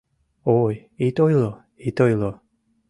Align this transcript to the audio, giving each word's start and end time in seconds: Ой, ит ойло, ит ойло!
Ой, 0.61 0.75
ит 1.07 1.17
ойло, 1.25 1.51
ит 1.87 1.97
ойло! 2.05 2.31